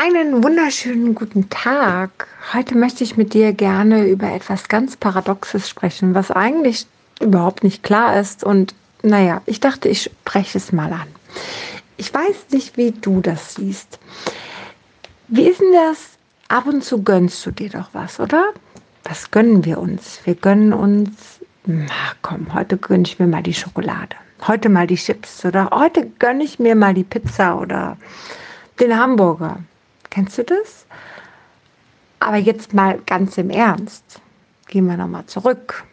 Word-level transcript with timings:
Einen 0.00 0.44
wunderschönen 0.44 1.16
guten 1.16 1.50
Tag. 1.50 2.28
Heute 2.54 2.76
möchte 2.76 3.02
ich 3.02 3.16
mit 3.16 3.34
dir 3.34 3.52
gerne 3.52 4.06
über 4.06 4.30
etwas 4.30 4.68
ganz 4.68 4.96
Paradoxes 4.96 5.68
sprechen, 5.68 6.14
was 6.14 6.30
eigentlich 6.30 6.86
überhaupt 7.20 7.64
nicht 7.64 7.82
klar 7.82 8.20
ist. 8.20 8.44
Und 8.44 8.76
naja, 9.02 9.42
ich 9.46 9.58
dachte, 9.58 9.88
ich 9.88 10.04
spreche 10.04 10.56
es 10.56 10.70
mal 10.70 10.92
an. 10.92 11.08
Ich 11.96 12.14
weiß 12.14 12.46
nicht, 12.52 12.76
wie 12.76 12.92
du 12.92 13.20
das 13.20 13.56
siehst. 13.56 13.98
Wie 15.26 15.48
ist 15.48 15.60
denn 15.60 15.72
das? 15.72 16.10
Ab 16.46 16.68
und 16.68 16.84
zu 16.84 17.02
gönnst 17.02 17.44
du 17.44 17.50
dir 17.50 17.70
doch 17.70 17.88
was, 17.92 18.20
oder? 18.20 18.52
Was 19.02 19.32
gönnen 19.32 19.64
wir 19.64 19.78
uns? 19.78 20.20
Wir 20.22 20.36
gönnen 20.36 20.72
uns, 20.72 21.40
na 21.66 22.12
komm, 22.22 22.54
heute 22.54 22.76
gönne 22.76 23.02
ich 23.02 23.18
mir 23.18 23.26
mal 23.26 23.42
die 23.42 23.52
Schokolade. 23.52 24.14
Heute 24.46 24.68
mal 24.68 24.86
die 24.86 24.94
Chips 24.94 25.44
oder 25.44 25.70
heute 25.72 26.08
gönne 26.20 26.44
ich 26.44 26.60
mir 26.60 26.76
mal 26.76 26.94
die 26.94 27.02
Pizza 27.02 27.58
oder 27.58 27.96
den 28.78 28.96
Hamburger. 28.96 29.58
Kennst 30.10 30.38
du 30.38 30.44
das? 30.44 30.86
Aber 32.20 32.36
jetzt 32.36 32.74
mal 32.74 33.00
ganz 33.06 33.38
im 33.38 33.50
Ernst. 33.50 34.20
Gehen 34.66 34.86
wir 34.86 34.96
nochmal 34.96 35.26
zurück. 35.26 35.84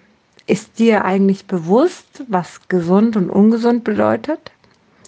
Ist 0.48 0.80
dir 0.80 1.05
eigentlich 1.05 1.48
bewusst, 1.48 2.23
was 2.27 2.67
gesund 2.67 3.16
und 3.16 3.30
ungesund 3.30 3.84
bedeutet? 3.84 4.52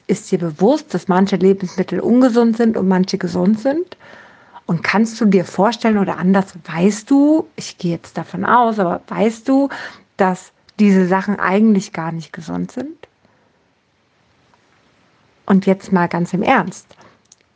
Ist 0.08 0.32
dir 0.32 0.40
bewusst, 0.40 0.94
dass 0.94 1.08
manche 1.08 1.36
Lebensmittel 1.36 2.00
ungesund 2.00 2.58
sind 2.58 2.78
und 2.78 2.88
manche 2.88 3.18
gesund 3.18 3.60
sind? 3.60 3.98
Und 4.66 4.84
kannst 4.84 5.20
du 5.22 5.26
dir 5.26 5.46
vorstellen 5.46 5.98
oder 5.98 6.18
anders, 6.18 6.48
weißt 6.66 7.10
du, 7.10 7.48
ich 7.56 7.78
gehe 7.78 7.92
jetzt 7.92 8.18
davon 8.18 8.46
aus, 8.46 8.80
aber 8.80 9.02
weißt 9.08 9.48
du, 9.48 9.70
dass 10.18 10.52
diese 10.80 11.08
Sachen 11.08 11.40
eigentlich 11.40 11.94
gar 11.94 12.12
nicht 12.12 12.34
gesund 12.34 12.72
sind? 12.72 13.08
Und 15.46 15.66
jetzt 15.66 15.92
mal 15.92 16.08
ganz 16.08 16.34
im 16.34 16.44
Ernst. 16.44 16.88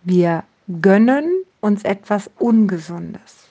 Wir 0.04 0.44
gönnen 0.82 1.30
uns 1.60 1.84
etwas 1.84 2.30
Ungesundes. 2.38 3.48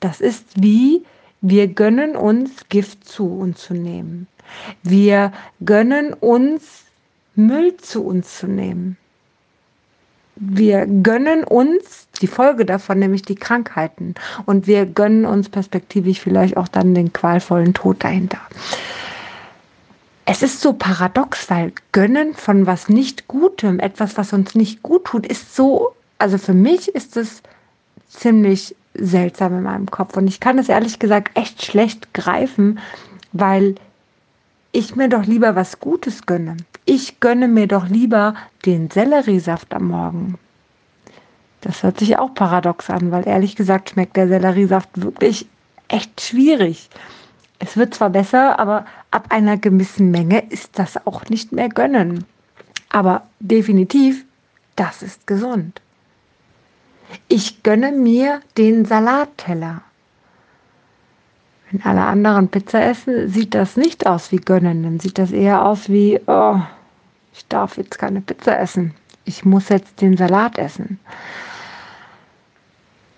Das 0.00 0.20
ist 0.20 0.44
wie 0.56 1.04
wir 1.42 1.68
gönnen 1.68 2.16
uns 2.16 2.68
Gift 2.68 3.08
zu 3.08 3.26
uns 3.26 3.62
zu 3.62 3.74
nehmen. 3.74 4.26
Wir 4.82 5.32
gönnen 5.64 6.12
uns 6.12 6.84
Müll 7.34 7.76
zu 7.78 8.04
uns 8.04 8.38
zu 8.38 8.46
nehmen. 8.46 8.98
Wir 10.36 10.86
gönnen 10.86 11.44
uns 11.44 12.08
die 12.20 12.26
Folge 12.26 12.64
davon, 12.64 12.98
nämlich 12.98 13.22
die 13.22 13.34
Krankheiten. 13.34 14.14
Und 14.46 14.66
wir 14.66 14.86
gönnen 14.86 15.24
uns 15.24 15.48
perspektivisch 15.48 16.20
vielleicht 16.20 16.56
auch 16.56 16.68
dann 16.68 16.94
den 16.94 17.12
qualvollen 17.12 17.74
Tod 17.74 18.02
dahinter. 18.04 18.40
Es 20.26 20.42
ist 20.42 20.60
so 20.60 20.74
paradox, 20.74 21.50
weil 21.50 21.72
Gönnen 21.92 22.34
von 22.34 22.66
was 22.66 22.88
nicht 22.88 23.28
Gutem, 23.28 23.80
etwas, 23.80 24.16
was 24.16 24.32
uns 24.32 24.54
nicht 24.54 24.82
gut 24.82 25.06
tut, 25.06 25.26
ist 25.26 25.54
so 25.54 25.94
also 26.20 26.38
für 26.38 26.54
mich 26.54 26.88
ist 26.94 27.16
es 27.16 27.42
ziemlich 28.08 28.76
seltsam 28.94 29.56
in 29.56 29.62
meinem 29.62 29.90
Kopf 29.90 30.16
und 30.16 30.26
ich 30.26 30.40
kann 30.40 30.58
es 30.58 30.68
ehrlich 30.68 30.98
gesagt 30.98 31.36
echt 31.36 31.64
schlecht 31.64 32.12
greifen, 32.12 32.78
weil 33.32 33.76
ich 34.72 34.96
mir 34.96 35.08
doch 35.08 35.24
lieber 35.24 35.56
was 35.56 35.80
Gutes 35.80 36.26
gönne. 36.26 36.56
Ich 36.84 37.20
gönne 37.20 37.48
mir 37.48 37.66
doch 37.66 37.88
lieber 37.88 38.34
den 38.66 38.90
Selleriesaft 38.90 39.72
am 39.72 39.88
Morgen. 39.88 40.38
Das 41.62 41.82
hört 41.82 41.98
sich 41.98 42.18
auch 42.18 42.34
paradox 42.34 42.90
an, 42.90 43.10
weil 43.10 43.26
ehrlich 43.26 43.56
gesagt 43.56 43.90
schmeckt 43.90 44.16
der 44.16 44.28
Selleriesaft 44.28 44.88
wirklich 45.00 45.46
echt 45.88 46.20
schwierig. 46.20 46.90
Es 47.58 47.76
wird 47.76 47.94
zwar 47.94 48.10
besser, 48.10 48.58
aber 48.58 48.86
ab 49.10 49.26
einer 49.30 49.56
gewissen 49.56 50.10
Menge 50.10 50.40
ist 50.50 50.78
das 50.78 51.06
auch 51.06 51.24
nicht 51.28 51.52
mehr 51.52 51.68
gönnen. 51.68 52.24
Aber 52.88 53.22
definitiv, 53.40 54.24
das 54.76 55.02
ist 55.02 55.26
gesund. 55.26 55.80
Ich 57.28 57.62
gönne 57.62 57.92
mir 57.92 58.40
den 58.56 58.84
Salatteller. 58.84 59.82
Wenn 61.70 61.82
alle 61.82 62.02
anderen 62.02 62.48
Pizza 62.48 62.82
essen, 62.82 63.28
sieht 63.28 63.54
das 63.54 63.76
nicht 63.76 64.06
aus 64.06 64.32
wie 64.32 64.38
gönnen. 64.38 64.82
Dann 64.82 65.00
sieht 65.00 65.18
das 65.18 65.30
eher 65.30 65.64
aus 65.64 65.88
wie, 65.88 66.20
oh, 66.26 66.60
ich 67.32 67.46
darf 67.46 67.76
jetzt 67.76 67.98
keine 67.98 68.20
Pizza 68.20 68.58
essen. 68.58 68.94
Ich 69.24 69.44
muss 69.44 69.68
jetzt 69.68 70.00
den 70.00 70.16
Salat 70.16 70.58
essen. 70.58 70.98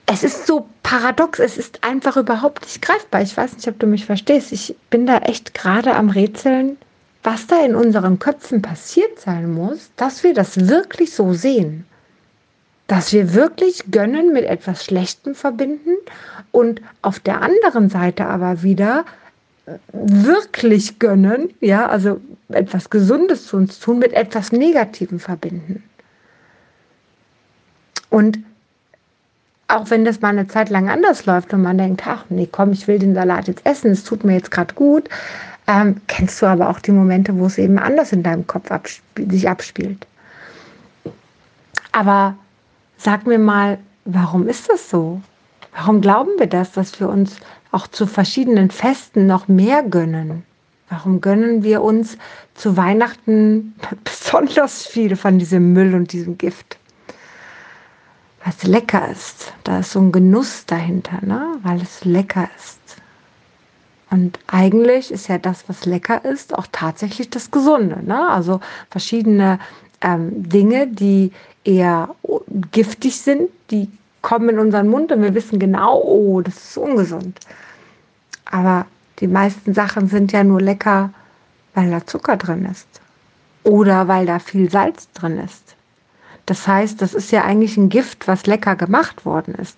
Es 0.04 0.22
ist 0.22 0.46
so 0.46 0.68
paradox, 0.82 1.38
es 1.38 1.56
ist 1.56 1.82
einfach 1.84 2.18
überhaupt 2.18 2.62
nicht 2.62 2.82
greifbar. 2.82 3.22
Ich 3.22 3.34
weiß 3.34 3.54
nicht, 3.54 3.68
ob 3.68 3.78
du 3.78 3.86
mich 3.86 4.04
verstehst. 4.04 4.52
Ich 4.52 4.76
bin 4.90 5.06
da 5.06 5.18
echt 5.18 5.54
gerade 5.54 5.94
am 5.94 6.10
Rätseln, 6.10 6.76
was 7.22 7.46
da 7.46 7.64
in 7.64 7.74
unseren 7.74 8.18
Köpfen 8.18 8.60
passiert 8.60 9.18
sein 9.18 9.54
muss, 9.54 9.90
dass 9.96 10.22
wir 10.22 10.34
das 10.34 10.68
wirklich 10.68 11.14
so 11.14 11.32
sehen 11.32 11.86
dass 12.86 13.12
wir 13.12 13.34
wirklich 13.34 13.90
Gönnen 13.90 14.32
mit 14.32 14.44
etwas 14.44 14.84
Schlechtem 14.84 15.34
verbinden 15.34 15.96
und 16.50 16.80
auf 17.00 17.18
der 17.20 17.40
anderen 17.40 17.88
Seite 17.88 18.26
aber 18.26 18.62
wieder 18.62 19.04
äh, 19.66 19.78
wirklich 19.92 20.98
gönnen, 20.98 21.50
ja, 21.60 21.86
also 21.88 22.20
etwas 22.48 22.90
Gesundes 22.90 23.46
zu 23.46 23.56
uns 23.56 23.78
tun, 23.80 23.98
mit 23.98 24.12
etwas 24.12 24.52
Negativem 24.52 25.18
verbinden. 25.18 25.82
Und 28.10 28.38
auch 29.68 29.88
wenn 29.88 30.04
das 30.04 30.20
mal 30.20 30.28
eine 30.28 30.46
Zeit 30.46 30.68
lang 30.68 30.90
anders 30.90 31.24
läuft 31.24 31.54
und 31.54 31.62
man 31.62 31.78
denkt, 31.78 32.06
ach 32.06 32.26
nee, 32.28 32.46
komm, 32.50 32.72
ich 32.72 32.86
will 32.86 32.98
den 32.98 33.14
Salat 33.14 33.48
jetzt 33.48 33.64
essen, 33.64 33.90
es 33.90 34.04
tut 34.04 34.22
mir 34.22 34.34
jetzt 34.34 34.50
gerade 34.50 34.74
gut, 34.74 35.08
ähm, 35.66 36.00
kennst 36.08 36.42
du 36.42 36.46
aber 36.46 36.68
auch 36.68 36.80
die 36.80 36.92
Momente, 36.92 37.38
wo 37.38 37.46
es 37.46 37.56
eben 37.56 37.78
anders 37.78 38.12
in 38.12 38.22
deinem 38.22 38.46
Kopf 38.46 38.70
absp 38.70 39.02
sich 39.30 39.48
abspielt. 39.48 40.06
Aber 41.92 42.36
Sag 43.04 43.26
mir 43.26 43.40
mal, 43.40 43.80
warum 44.04 44.46
ist 44.46 44.70
das 44.70 44.88
so? 44.88 45.20
Warum 45.74 46.00
glauben 46.00 46.30
wir 46.38 46.46
das, 46.46 46.70
dass 46.70 47.00
wir 47.00 47.08
uns 47.08 47.34
auch 47.72 47.88
zu 47.88 48.06
verschiedenen 48.06 48.70
Festen 48.70 49.26
noch 49.26 49.48
mehr 49.48 49.82
gönnen? 49.82 50.44
Warum 50.88 51.20
gönnen 51.20 51.64
wir 51.64 51.82
uns 51.82 52.16
zu 52.54 52.76
Weihnachten 52.76 53.74
besonders 54.04 54.86
viel 54.86 55.16
von 55.16 55.40
diesem 55.40 55.72
Müll 55.72 55.96
und 55.96 56.12
diesem 56.12 56.38
Gift? 56.38 56.78
Weil 58.44 58.54
es 58.56 58.62
lecker 58.62 59.08
ist. 59.10 59.52
Da 59.64 59.80
ist 59.80 59.90
so 59.90 60.00
ein 60.00 60.12
Genuss 60.12 60.64
dahinter, 60.66 61.18
ne? 61.22 61.56
weil 61.64 61.82
es 61.82 62.04
lecker 62.04 62.48
ist. 62.56 62.78
Und 64.10 64.38
eigentlich 64.46 65.10
ist 65.10 65.26
ja 65.26 65.38
das, 65.38 65.68
was 65.68 65.86
lecker 65.86 66.24
ist, 66.24 66.56
auch 66.56 66.68
tatsächlich 66.70 67.30
das 67.30 67.50
Gesunde. 67.50 67.98
Ne? 68.04 68.28
Also 68.28 68.60
verschiedene 68.90 69.58
ähm, 70.02 70.48
Dinge, 70.48 70.86
die 70.86 71.32
eher 71.64 72.14
giftig 72.72 73.20
sind, 73.20 73.50
die 73.70 73.88
kommen 74.20 74.50
in 74.50 74.58
unseren 74.58 74.88
Mund 74.88 75.12
und 75.12 75.22
wir 75.22 75.34
wissen 75.34 75.58
genau, 75.58 76.00
oh, 76.00 76.40
das 76.40 76.56
ist 76.56 76.76
ungesund. 76.76 77.38
Aber 78.50 78.86
die 79.20 79.26
meisten 79.26 79.74
Sachen 79.74 80.08
sind 80.08 80.32
ja 80.32 80.44
nur 80.44 80.60
lecker, 80.60 81.10
weil 81.74 81.90
da 81.90 82.06
Zucker 82.06 82.36
drin 82.36 82.64
ist 82.70 82.86
oder 83.64 84.08
weil 84.08 84.26
da 84.26 84.38
viel 84.38 84.70
Salz 84.70 85.10
drin 85.12 85.38
ist. 85.38 85.76
Das 86.46 86.66
heißt, 86.66 87.00
das 87.00 87.14
ist 87.14 87.30
ja 87.30 87.44
eigentlich 87.44 87.76
ein 87.76 87.88
Gift, 87.88 88.26
was 88.26 88.46
lecker 88.46 88.76
gemacht 88.76 89.24
worden 89.24 89.54
ist. 89.54 89.76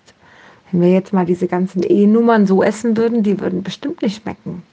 Wenn 0.71 0.81
wir 0.81 0.89
jetzt 0.89 1.13
mal 1.13 1.25
diese 1.25 1.47
ganzen 1.47 1.83
E-Nummern 1.83 2.47
so 2.47 2.63
essen 2.63 2.97
würden, 2.97 3.21
die 3.23 3.39
würden 3.39 3.61
bestimmt 3.61 4.01
nicht 4.01 4.21
schmecken. 4.21 4.63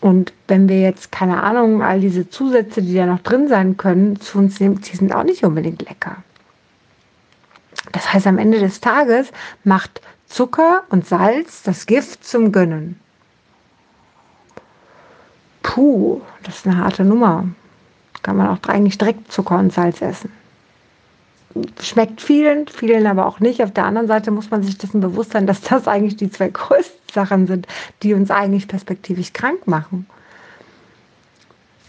Und 0.00 0.32
wenn 0.48 0.68
wir 0.68 0.80
jetzt, 0.80 1.12
keine 1.12 1.42
Ahnung, 1.42 1.82
all 1.82 2.00
diese 2.00 2.28
Zusätze, 2.28 2.80
die 2.82 2.94
da 2.94 3.06
noch 3.06 3.20
drin 3.20 3.48
sein 3.48 3.76
können, 3.76 4.18
zu 4.20 4.38
uns 4.38 4.58
nehmen, 4.58 4.80
die 4.80 4.96
sind 4.96 5.14
auch 5.14 5.24
nicht 5.24 5.44
unbedingt 5.44 5.82
lecker. 5.82 6.16
Das 7.92 8.12
heißt, 8.12 8.26
am 8.26 8.38
Ende 8.38 8.58
des 8.58 8.80
Tages 8.80 9.30
macht 9.64 10.00
Zucker 10.26 10.84
und 10.88 11.06
Salz 11.06 11.62
das 11.62 11.86
Gift 11.86 12.24
zum 12.24 12.52
Gönnen. 12.52 12.98
Puh, 15.62 16.20
das 16.44 16.58
ist 16.58 16.66
eine 16.66 16.78
harte 16.78 17.04
Nummer. 17.04 17.44
Kann 18.22 18.36
man 18.36 18.48
auch 18.48 18.68
eigentlich 18.68 18.98
direkt 18.98 19.30
Zucker 19.30 19.58
und 19.58 19.72
Salz 19.72 20.00
essen. 20.00 20.32
Schmeckt 21.80 22.20
vielen, 22.20 22.68
vielen 22.68 23.06
aber 23.06 23.26
auch 23.26 23.40
nicht. 23.40 23.62
Auf 23.62 23.72
der 23.72 23.84
anderen 23.84 24.06
Seite 24.06 24.30
muss 24.30 24.50
man 24.50 24.62
sich 24.62 24.78
dessen 24.78 25.00
bewusst 25.00 25.32
sein, 25.32 25.46
dass 25.46 25.60
das 25.62 25.88
eigentlich 25.88 26.16
die 26.16 26.30
zwei 26.30 26.48
größten 26.52 27.12
Sachen 27.12 27.46
sind, 27.46 27.66
die 28.02 28.14
uns 28.14 28.30
eigentlich 28.30 28.68
perspektivisch 28.68 29.32
krank 29.32 29.66
machen. 29.66 30.06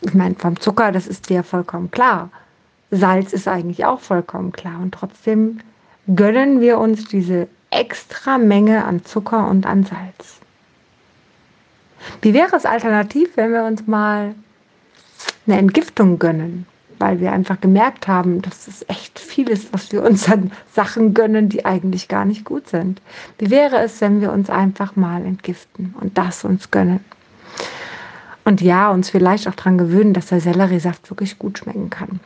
Ich 0.02 0.16
meine, 0.16 0.36
vom 0.36 0.60
Zucker, 0.60 0.92
das 0.92 1.06
ist 1.06 1.30
dir 1.30 1.44
vollkommen 1.44 1.92
klar. 1.92 2.32
Salz 2.90 3.34
ist 3.34 3.48
eigentlich 3.48 3.86
auch 3.86 4.00
vollkommen 4.00 4.52
klar. 4.52 4.80
Und 4.82 4.94
trotzdem 4.94 5.60
gönnen 6.16 6.60
wir 6.60 6.80
uns 6.80 7.06
diese 7.06 7.48
extra 7.70 8.40
Menge 8.40 8.84
an 8.84 9.06
Zucker 9.06 9.48
und 9.48 9.66
an 9.68 9.84
Salz. 9.84 10.40
Wie 12.22 12.34
wäre 12.34 12.56
es 12.56 12.66
alternativ, 12.66 13.38
wenn 13.38 13.54
wir 13.54 13.64
uns 13.64 13.86
mal 13.86 14.34
eine 15.46 15.58
Entgiftung 15.58 16.18
gönnen? 16.18 16.66
Weil 17.02 17.20
wir 17.20 17.34
einfach 17.34 17.60
gemerkt 17.60 18.08
haben, 18.08 18.42
dass 18.42 18.68
es 18.68 18.86
echt 18.88 19.20
viel 19.20 19.50
ist, 19.50 19.74
was 19.74 19.92
wir 19.92 20.04
uns 20.04 20.30
an 20.30 20.52
Sachen 20.74 21.14
gönnen, 21.14 21.50
die 21.50 21.66
eigentlich 21.66 22.08
gar 22.08 22.24
nicht 22.24 22.46
gut 22.46 22.70
sind. 22.70 23.02
Wie 23.40 23.50
wäre 23.50 23.80
es, 23.80 24.00
wenn 24.00 24.22
wir 24.22 24.32
uns 24.32 24.50
einfach 24.50 24.96
mal 24.96 25.26
entgiften 25.26 25.96
und 26.00 26.18
das 26.18 26.46
uns 26.46 26.72
gönnen? 26.72 27.04
Und 28.46 28.62
ja, 28.62 28.90
uns 28.92 29.10
vielleicht 29.10 29.48
auch 29.48 29.56
daran 29.56 29.78
gewöhnen, 29.78 30.14
dass 30.14 30.28
der 30.28 30.42
Selleriesaft 30.42 31.10
wirklich 31.10 31.38
gut 31.38 31.58
schmecken 31.58 31.90
kann. 31.90 32.20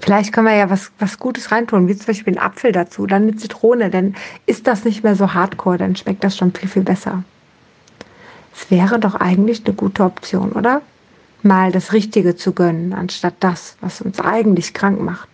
Vielleicht 0.00 0.32
können 0.32 0.46
wir 0.46 0.54
ja 0.56 0.70
was, 0.70 0.90
was 0.98 1.18
Gutes 1.18 1.50
reintun, 1.50 1.88
wie 1.88 1.96
zum 1.96 2.06
Beispiel 2.06 2.38
einen 2.38 2.46
Apfel 2.46 2.72
dazu, 2.72 3.06
dann 3.06 3.22
eine 3.22 3.36
Zitrone, 3.36 3.90
dann 3.90 4.14
ist 4.46 4.66
das 4.66 4.84
nicht 4.84 5.02
mehr 5.02 5.16
so 5.16 5.34
hardcore, 5.34 5.78
dann 5.78 5.96
schmeckt 5.96 6.24
das 6.24 6.36
schon 6.36 6.52
viel, 6.52 6.68
viel 6.68 6.82
besser. 6.82 7.24
Es 8.54 8.70
wäre 8.70 8.98
doch 8.98 9.14
eigentlich 9.14 9.64
eine 9.64 9.74
gute 9.74 10.04
Option, 10.04 10.52
oder? 10.52 10.82
Mal 11.42 11.72
das 11.72 11.92
Richtige 11.92 12.36
zu 12.36 12.52
gönnen, 12.52 12.92
anstatt 12.92 13.34
das, 13.40 13.76
was 13.80 14.00
uns 14.00 14.20
eigentlich 14.20 14.74
krank 14.74 15.00
macht. 15.00 15.28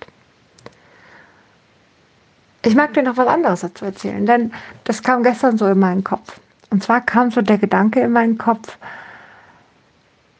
Ich 2.62 2.74
mag 2.74 2.94
dir 2.94 3.02
noch 3.02 3.16
was 3.16 3.26
anderes 3.26 3.60
dazu 3.60 3.84
erzählen, 3.84 4.24
denn 4.24 4.52
das 4.84 5.02
kam 5.02 5.22
gestern 5.22 5.58
so 5.58 5.66
in 5.66 5.78
meinen 5.78 6.04
Kopf. 6.04 6.40
Und 6.70 6.82
zwar 6.82 7.00
kam 7.00 7.30
so 7.30 7.42
der 7.42 7.58
Gedanke 7.58 8.00
in 8.00 8.12
meinen 8.12 8.38
Kopf, 8.38 8.78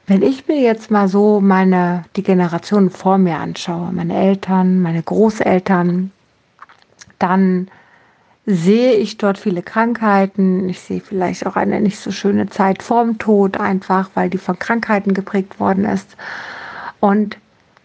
wenn 0.07 0.23
ich 0.23 0.47
mir 0.49 0.61
jetzt 0.61 0.91
mal 0.91 1.09
so 1.09 1.41
meine, 1.41 2.05
die 2.17 2.23
Generationen 2.23 2.91
vor 2.91 3.17
mir 3.17 3.39
anschaue, 3.39 3.91
meine 3.93 4.15
Eltern, 4.15 4.81
meine 4.83 5.03
Großeltern, 5.03 6.13
dann 7.19 7.69
sehe 8.47 8.95
ich 8.95 9.17
dort 9.17 9.39
viele 9.39 9.63
Krankheiten. 9.63 10.69
Ich 10.69 10.81
sehe 10.81 11.01
vielleicht 11.01 11.47
auch 11.47 11.57
eine 11.57 11.81
nicht 11.81 11.99
so 11.99 12.11
schöne 12.11 12.49
Zeit 12.49 12.83
vorm 12.83 13.19
Tod, 13.19 13.59
einfach 13.59 14.11
weil 14.15 14.31
die 14.31 14.39
von 14.39 14.59
Krankheiten 14.59 15.15
geprägt 15.15 15.59
worden 15.59 15.85
ist. 15.85 16.17
Und 17.01 17.39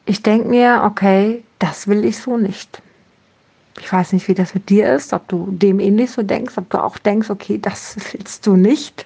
ich 0.05 0.21
denke 0.23 0.49
mir, 0.49 0.81
okay, 0.85 1.43
das 1.59 1.87
will 1.87 2.03
ich 2.03 2.17
so 2.17 2.37
nicht. 2.37 2.81
Ich 3.79 3.91
weiß 3.91 4.11
nicht, 4.13 4.27
wie 4.27 4.33
das 4.33 4.53
mit 4.53 4.69
dir 4.69 4.93
ist, 4.93 5.13
ob 5.13 5.27
du 5.29 5.47
dem 5.51 5.79
ähnlich 5.79 6.11
so 6.11 6.23
denkst, 6.23 6.57
ob 6.57 6.69
du 6.69 6.83
auch 6.83 6.97
denkst, 6.97 7.29
okay, 7.29 7.57
das 7.57 7.95
willst 8.11 8.45
du 8.45 8.55
nicht. 8.55 9.05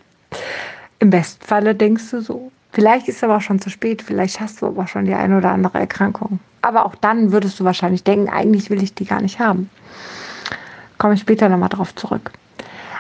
Im 1.00 1.10
besten 1.12 1.46
Falle 1.46 1.76
denkst 1.76 2.10
du 2.12 2.22
so. 2.22 2.52
Vielleicht 2.72 3.08
ist 3.08 3.18
es 3.18 3.24
aber 3.24 3.38
auch 3.38 3.42
schon 3.42 3.62
zu 3.62 3.70
spät, 3.70 4.02
vielleicht 4.02 4.40
hast 4.40 4.62
du 4.62 4.66
aber 4.66 4.88
schon 4.88 5.06
die 5.06 5.14
eine 5.14 5.38
oder 5.38 5.52
andere 5.52 5.78
Erkrankung. 5.78 6.40
Aber 6.64 6.86
auch 6.86 6.96
dann 6.96 7.32
würdest 7.32 7.60
du 7.60 7.66
wahrscheinlich 7.66 8.04
denken, 8.04 8.30
eigentlich 8.30 8.72
will 8.72 8.82
ich 8.82 8.96
die 8.96 9.06
gar 9.06 9.22
nicht 9.22 9.38
haben. 9.40 9.70
Komme 10.98 11.16
ich 11.16 11.22
später 11.22 11.50
nochmal 11.50 11.70
drauf 11.70 11.96
zurück. 11.96 12.32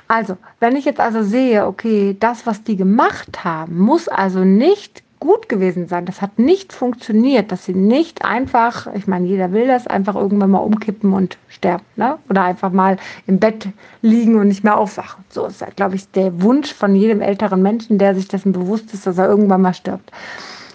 Also, 0.07 0.38
wenn 0.60 0.75
ich 0.75 0.86
jetzt 0.86 1.00
also 1.00 1.24
sehe, 1.24 1.66
okay, 1.66 2.16
das, 2.19 2.45
was 2.45 2.63
die 2.63 2.75
gemacht 2.75 3.44
haben, 3.44 3.80
muss 3.80 4.07
also 4.07 4.40
nicht 4.40 5.04
gut 5.24 5.48
gewesen 5.48 5.88
sein. 5.88 6.06
Das 6.06 6.22
hat 6.22 6.38
nicht 6.38 6.74
funktioniert, 6.74 7.50
dass 7.54 7.63
sie 7.63 7.74
nicht 7.74 8.25
einfach, 8.25 8.94
ich 8.94 9.07
meine, 9.07 9.25
jeder 9.25 9.54
will 9.54 9.68
das, 9.68 9.88
einfach 9.88 10.16
irgendwann 10.16 10.51
mal 10.51 10.57
umkippen 10.57 11.13
und 11.13 11.38
sterben. 11.48 11.86
Ne? 11.95 12.18
Oder 12.30 12.44
einfach 12.44 12.74
mal 12.74 12.98
im 13.25 13.40
Bett 13.40 13.69
liegen 14.01 14.36
und 14.36 14.50
nicht 14.50 14.66
mehr 14.66 14.78
aufwachen. 14.78 15.24
So 15.30 15.46
ist, 15.46 15.63
glaube 15.78 15.96
ich, 15.96 16.12
der 16.12 16.42
Wunsch 16.42 16.74
von 16.74 16.94
jedem 16.94 17.22
älteren 17.22 17.62
Menschen, 17.62 18.00
der 18.00 18.16
sich 18.16 18.28
dessen 18.28 18.51
bewusst 18.51 18.94
ist, 18.94 19.07
dass 19.07 19.18
er 19.18 19.30
irgendwann 19.30 19.62
mal 19.62 19.74
stirbt. 19.74 20.12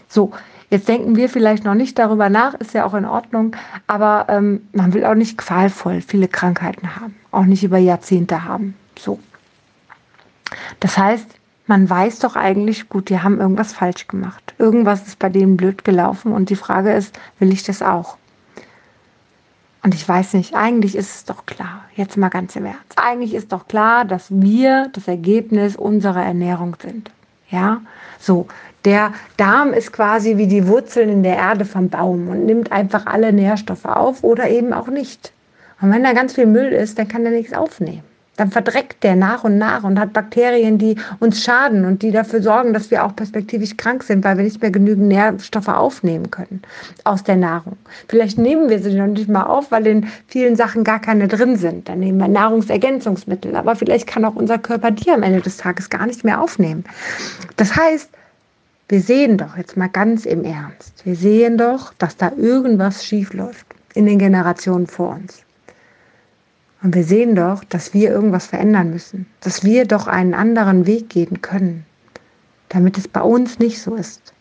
So, 0.08 0.32
Jetzt 0.70 0.88
denken 0.88 1.16
wir 1.16 1.30
vielleicht 1.30 1.64
noch 1.64 1.74
nicht 1.74 1.98
darüber 1.98 2.28
nach, 2.28 2.54
ist 2.54 2.74
ja 2.74 2.84
auch 2.84 2.94
in 2.94 3.06
Ordnung, 3.06 3.56
aber 3.86 4.26
ähm, 4.28 4.68
man 4.72 4.92
will 4.92 5.04
auch 5.06 5.14
nicht 5.14 5.38
qualvoll 5.38 6.02
viele 6.02 6.28
Krankheiten 6.28 6.94
haben, 6.96 7.14
auch 7.30 7.44
nicht 7.44 7.64
über 7.64 7.78
Jahrzehnte 7.78 8.44
haben. 8.44 8.74
So. 8.98 9.18
Das 10.80 10.98
heißt, 10.98 11.26
man 11.66 11.88
weiß 11.88 12.18
doch 12.20 12.36
eigentlich, 12.36 12.88
gut, 12.88 13.08
die 13.08 13.20
haben 13.20 13.40
irgendwas 13.40 13.72
falsch 13.72 14.08
gemacht. 14.08 14.54
Irgendwas 14.58 15.06
ist 15.06 15.18
bei 15.18 15.28
denen 15.28 15.56
blöd 15.56 15.84
gelaufen 15.84 16.32
und 16.32 16.50
die 16.50 16.56
Frage 16.56 16.92
ist, 16.92 17.18
will 17.38 17.52
ich 17.52 17.62
das 17.62 17.82
auch? 17.82 18.16
Und 19.82 19.94
ich 19.94 20.06
weiß 20.06 20.34
nicht, 20.34 20.54
eigentlich 20.54 20.96
ist 20.96 21.14
es 21.14 21.24
doch 21.24 21.46
klar, 21.46 21.84
jetzt 21.94 22.16
mal 22.16 22.28
ganz 22.28 22.56
im 22.56 22.66
Ernst. 22.66 22.92
Eigentlich 22.96 23.32
ist 23.32 23.52
doch 23.52 23.68
klar, 23.68 24.04
dass 24.04 24.26
wir 24.30 24.90
das 24.92 25.08
Ergebnis 25.08 25.76
unserer 25.76 26.22
Ernährung 26.22 26.76
sind. 26.82 27.10
Ja, 27.50 27.80
so. 28.18 28.46
Der 28.84 29.12
Darm 29.36 29.72
ist 29.72 29.92
quasi 29.92 30.36
wie 30.36 30.46
die 30.46 30.68
Wurzeln 30.68 31.08
in 31.08 31.22
der 31.22 31.36
Erde 31.36 31.64
vom 31.64 31.88
Baum 31.88 32.28
und 32.28 32.46
nimmt 32.46 32.70
einfach 32.70 33.06
alle 33.06 33.32
Nährstoffe 33.32 33.84
auf 33.84 34.22
oder 34.22 34.48
eben 34.48 34.72
auch 34.72 34.86
nicht. 34.86 35.32
Und 35.80 35.92
wenn 35.92 36.04
da 36.04 36.12
ganz 36.12 36.34
viel 36.34 36.46
Müll 36.46 36.72
ist, 36.72 36.98
dann 36.98 37.08
kann 37.08 37.24
er 37.24 37.32
nichts 37.32 37.52
aufnehmen 37.52 38.07
dann 38.38 38.52
verdreckt 38.52 39.02
der 39.02 39.16
nach 39.16 39.44
und 39.44 39.58
nach 39.58 39.82
und 39.82 39.98
hat 39.98 40.12
Bakterien, 40.12 40.78
die 40.78 40.96
uns 41.18 41.42
schaden 41.42 41.84
und 41.84 42.02
die 42.02 42.12
dafür 42.12 42.40
sorgen, 42.40 42.72
dass 42.72 42.90
wir 42.90 43.04
auch 43.04 43.14
perspektivisch 43.14 43.76
krank 43.76 44.04
sind, 44.04 44.24
weil 44.24 44.36
wir 44.36 44.44
nicht 44.44 44.62
mehr 44.62 44.70
genügend 44.70 45.08
Nährstoffe 45.08 45.68
aufnehmen 45.68 46.30
können 46.30 46.62
aus 47.02 47.24
der 47.24 47.34
Nahrung. 47.34 47.76
Vielleicht 48.06 48.38
nehmen 48.38 48.70
wir 48.70 48.78
sie 48.78 48.94
noch 48.94 49.08
nicht 49.08 49.28
mal 49.28 49.42
auf, 49.42 49.72
weil 49.72 49.86
in 49.88 50.06
vielen 50.28 50.54
Sachen 50.54 50.84
gar 50.84 51.00
keine 51.00 51.26
drin 51.26 51.56
sind. 51.56 51.88
Dann 51.88 51.98
nehmen 51.98 52.18
wir 52.18 52.28
Nahrungsergänzungsmittel, 52.28 53.56
aber 53.56 53.74
vielleicht 53.74 54.06
kann 54.06 54.24
auch 54.24 54.36
unser 54.36 54.58
Körper 54.58 54.92
die 54.92 55.10
am 55.10 55.24
Ende 55.24 55.40
des 55.40 55.56
Tages 55.56 55.90
gar 55.90 56.06
nicht 56.06 56.22
mehr 56.22 56.40
aufnehmen. 56.40 56.84
Das 57.56 57.74
heißt, 57.74 58.08
wir 58.88 59.00
sehen 59.00 59.36
doch 59.36 59.56
jetzt 59.56 59.76
mal 59.76 59.88
ganz 59.88 60.24
im 60.26 60.44
Ernst, 60.44 61.04
wir 61.04 61.16
sehen 61.16 61.58
doch, 61.58 61.92
dass 61.98 62.16
da 62.16 62.30
irgendwas 62.36 63.04
schief 63.04 63.34
läuft 63.34 63.66
in 63.94 64.06
den 64.06 64.20
Generationen 64.20 64.86
vor 64.86 65.16
uns. 65.16 65.42
Und 66.82 66.94
wir 66.94 67.04
sehen 67.04 67.34
doch, 67.34 67.64
dass 67.64 67.92
wir 67.92 68.10
irgendwas 68.10 68.46
verändern 68.46 68.90
müssen, 68.90 69.26
dass 69.40 69.64
wir 69.64 69.84
doch 69.84 70.06
einen 70.06 70.34
anderen 70.34 70.86
Weg 70.86 71.08
gehen 71.08 71.42
können, 71.42 71.84
damit 72.68 72.96
es 72.98 73.08
bei 73.08 73.20
uns 73.20 73.58
nicht 73.58 73.82
so 73.82 73.96
ist. 73.96 74.32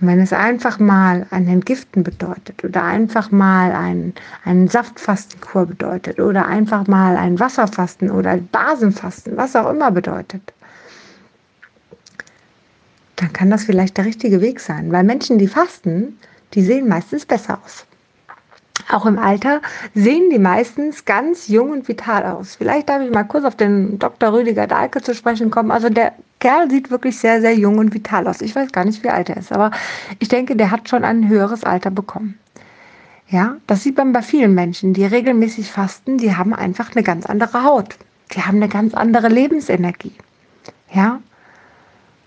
Und 0.00 0.08
wenn 0.08 0.18
es 0.18 0.32
einfach 0.32 0.80
mal 0.80 1.26
ein 1.30 1.46
Entgiften 1.46 2.02
bedeutet 2.02 2.64
oder 2.64 2.82
einfach 2.82 3.30
mal 3.30 3.70
ein, 3.70 4.14
einen 4.44 4.66
Saftfastenkur 4.66 5.66
bedeutet 5.66 6.18
oder 6.18 6.46
einfach 6.46 6.88
mal 6.88 7.16
ein 7.16 7.38
Wasserfasten 7.38 8.10
oder 8.10 8.36
Basenfasten, 8.38 9.36
was 9.36 9.54
auch 9.54 9.70
immer 9.70 9.92
bedeutet, 9.92 10.52
dann 13.14 13.32
kann 13.32 13.50
das 13.50 13.62
vielleicht 13.62 13.96
der 13.96 14.06
richtige 14.06 14.40
Weg 14.40 14.58
sein. 14.58 14.90
Weil 14.90 15.04
Menschen, 15.04 15.38
die 15.38 15.46
fasten, 15.46 16.18
die 16.54 16.62
sehen 16.62 16.88
meistens 16.88 17.24
besser 17.24 17.60
aus 17.64 17.86
auch 18.92 19.06
im 19.06 19.18
Alter, 19.18 19.60
sehen 19.94 20.30
die 20.30 20.38
meistens 20.38 21.04
ganz 21.04 21.48
jung 21.48 21.70
und 21.70 21.88
vital 21.88 22.24
aus. 22.24 22.56
Vielleicht 22.56 22.88
darf 22.88 23.02
ich 23.02 23.10
mal 23.10 23.24
kurz 23.24 23.44
auf 23.44 23.56
den 23.56 23.98
Dr. 23.98 24.32
Rüdiger 24.32 24.66
Dahlke 24.66 25.02
zu 25.02 25.14
sprechen 25.14 25.50
kommen. 25.50 25.70
Also 25.70 25.88
der 25.88 26.12
Kerl 26.40 26.70
sieht 26.70 26.90
wirklich 26.90 27.18
sehr, 27.18 27.40
sehr 27.40 27.54
jung 27.54 27.78
und 27.78 27.94
vital 27.94 28.26
aus. 28.26 28.40
Ich 28.40 28.54
weiß 28.54 28.72
gar 28.72 28.84
nicht, 28.84 29.02
wie 29.02 29.10
alt 29.10 29.30
er 29.30 29.36
ist, 29.36 29.52
aber 29.52 29.70
ich 30.18 30.28
denke, 30.28 30.56
der 30.56 30.70
hat 30.70 30.88
schon 30.88 31.04
ein 31.04 31.28
höheres 31.28 31.64
Alter 31.64 31.90
bekommen. 31.90 32.38
Ja, 33.28 33.56
das 33.66 33.82
sieht 33.82 33.96
man 33.96 34.12
bei 34.12 34.22
vielen 34.22 34.54
Menschen, 34.54 34.92
die 34.92 35.06
regelmäßig 35.06 35.70
fasten, 35.70 36.18
die 36.18 36.36
haben 36.36 36.52
einfach 36.52 36.94
eine 36.94 37.02
ganz 37.02 37.24
andere 37.24 37.64
Haut. 37.64 37.96
Die 38.34 38.42
haben 38.42 38.56
eine 38.56 38.68
ganz 38.68 38.92
andere 38.94 39.28
Lebensenergie. 39.28 40.12
Ja, 40.92 41.20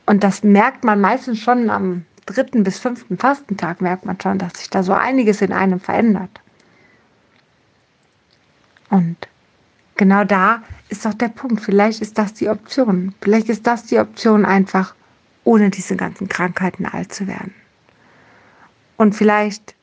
und 0.06 0.24
das 0.24 0.44
merkt 0.44 0.84
man 0.84 1.02
meistens 1.02 1.40
schon 1.40 1.70
am 1.70 2.06
dritten 2.26 2.64
bis 2.64 2.80
fünften 2.80 3.18
Fastentag, 3.18 3.82
merkt 3.82 4.06
man 4.06 4.20
schon, 4.20 4.38
dass 4.38 4.54
sich 4.54 4.70
da 4.70 4.84
so 4.84 4.94
einiges 4.94 5.42
in 5.42 5.52
einem 5.52 5.80
verändert. 5.80 6.42
Und 8.96 9.18
genau 9.98 10.24
da 10.24 10.64
ist 10.88 11.06
doch 11.06 11.14
der 11.14 11.28
Punkt. 11.28 11.60
Vielleicht 11.60 12.02
ist 12.02 12.18
das 12.18 12.34
die 12.34 12.48
Option. 12.48 13.14
Vielleicht 13.20 13.50
ist 13.50 13.68
das 13.68 13.84
die 13.84 14.00
Option, 14.00 14.46
einfach 14.46 14.96
ohne 15.44 15.70
diese 15.70 15.98
ganzen 15.98 16.30
Krankheiten 16.30 16.86
alt 16.86 17.14
zu 17.14 17.28
werden. 17.28 17.54
Und 18.96 19.14
vielleicht 19.14 19.76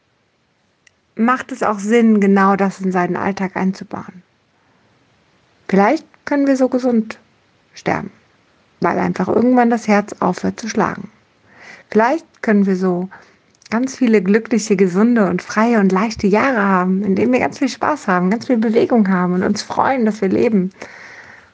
macht 1.14 1.52
es 1.52 1.62
auch 1.62 1.78
Sinn, 1.78 2.22
genau 2.22 2.56
das 2.56 2.80
in 2.80 2.90
seinen 2.90 3.16
Alltag 3.16 3.54
einzubauen. 3.54 4.22
Vielleicht 5.68 6.06
können 6.24 6.46
wir 6.46 6.56
so 6.56 6.70
gesund 6.70 7.18
sterben, 7.74 8.10
weil 8.80 8.98
einfach 8.98 9.28
irgendwann 9.28 9.68
das 9.68 9.88
Herz 9.88 10.14
aufhört 10.20 10.58
zu 10.58 10.70
schlagen. 10.70 11.10
Vielleicht 11.90 12.42
können 12.42 12.64
wir 12.64 12.76
so 12.76 13.10
ganz 13.72 13.96
viele 13.96 14.22
glückliche, 14.22 14.76
gesunde 14.76 15.30
und 15.30 15.40
freie 15.40 15.80
und 15.80 15.92
leichte 15.92 16.26
Jahre 16.26 16.62
haben, 16.62 17.02
in 17.02 17.16
denen 17.16 17.32
wir 17.32 17.40
ganz 17.40 17.58
viel 17.58 17.70
Spaß 17.70 18.06
haben, 18.06 18.28
ganz 18.28 18.46
viel 18.46 18.58
Bewegung 18.58 19.08
haben 19.08 19.32
und 19.32 19.42
uns 19.42 19.62
freuen, 19.62 20.04
dass 20.04 20.20
wir 20.20 20.28
leben. 20.28 20.72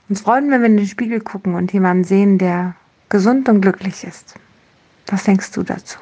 Uns 0.09 0.23
freuen, 0.23 0.51
wenn 0.51 0.63
wir 0.63 0.69
in 0.69 0.79
den 0.79 0.89
Spiegel 0.89 1.21
gucken 1.21 1.55
und 1.55 1.73
jemanden 1.73 2.03
sehen, 2.03 2.37
der 2.37 2.75
gesund 3.09 3.49
und 3.49 3.61
glücklich 3.61 4.03
ist. 4.03 4.35
Was 5.07 5.23
denkst 5.25 5.53
du 5.53 5.63
dazu? 5.63 6.01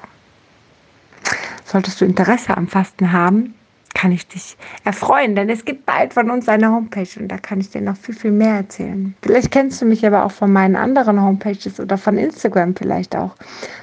Solltest 1.67 2.01
du 2.01 2.07
Interesse 2.07 2.57
am 2.57 2.67
Fasten 2.67 3.13
haben, 3.13 3.55
kann 3.97 4.13
ich 4.13 4.29
dich 4.29 4.59
erfreuen, 4.85 5.35
denn 5.35 5.49
es 5.49 5.65
gibt 5.65 5.87
bald 5.87 6.13
von 6.13 6.31
uns 6.31 6.47
eine 6.51 6.71
Homepage 6.71 7.09
und 7.19 7.29
da 7.29 7.39
kann 7.39 7.61
ich 7.61 7.71
dir 7.71 7.81
noch 7.81 7.97
viel, 7.97 8.15
viel 8.15 8.31
mehr 8.31 8.57
erzählen. 8.57 9.15
Vielleicht 9.23 9.51
kennst 9.51 9.81
du 9.81 9.87
mich 9.87 10.07
aber 10.07 10.27
auch 10.27 10.33
von 10.33 10.53
meinen 10.53 10.77
anderen 10.77 11.23
Homepages 11.23 11.81
oder 11.81 11.97
von 11.97 12.19
Instagram 12.19 12.77
vielleicht 12.77 13.17
auch. 13.17 13.35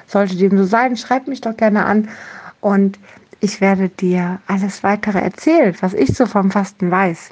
Sollte 0.05 0.37
dem 0.37 0.55
so 0.55 0.65
sein, 0.65 0.95
schreib 0.97 1.27
mich 1.27 1.41
doch 1.41 1.57
gerne 1.57 1.83
an 1.85 2.09
und 2.61 2.99
ich 3.39 3.59
werde 3.59 3.89
dir 3.89 4.39
alles 4.45 4.83
weitere 4.83 5.19
erzählen, 5.19 5.75
was 5.81 5.95
ich 5.95 6.15
so 6.15 6.27
vom 6.27 6.51
Fasten 6.51 6.91
weiß. 6.91 7.31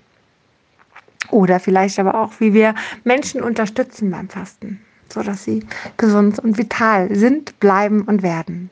Oder 1.30 1.60
vielleicht 1.60 2.00
aber 2.00 2.16
auch, 2.16 2.32
wie 2.40 2.52
wir 2.56 2.74
Menschen 3.04 3.44
unterstützen 3.44 4.10
beim 4.10 4.28
Fasten, 4.28 4.82
sodass 5.08 5.44
sie 5.44 5.64
gesund 5.98 6.40
und 6.40 6.58
vital 6.58 7.16
sind, 7.16 7.60
bleiben 7.60 8.02
und 8.02 8.24
werden. 8.24 8.72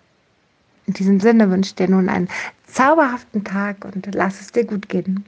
In 0.87 0.93
diesem 0.93 1.19
Sinne 1.19 1.51
wünsche 1.51 1.69
ich 1.69 1.75
dir 1.75 1.87
nun 1.87 2.09
einen 2.09 2.27
zauberhaften 2.69 3.43
Tag 3.43 3.85
und 3.85 4.13
lass 4.13 4.41
es 4.41 4.51
dir 4.51 4.65
gut 4.65 4.89
gehen. 4.89 5.25